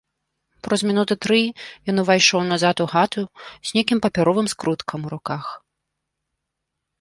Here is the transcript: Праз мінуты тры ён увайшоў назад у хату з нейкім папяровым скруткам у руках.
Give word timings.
Праз 0.67 0.79
мінуты 0.91 1.17
тры 1.25 1.41
ён 1.93 2.03
увайшоў 2.03 2.41
назад 2.53 2.75
у 2.85 2.87
хату 2.95 3.21
з 3.51 3.77
нейкім 3.77 4.01
папяровым 4.07 4.47
скруткам 4.55 4.99
у 5.07 5.13
руках. 5.13 5.43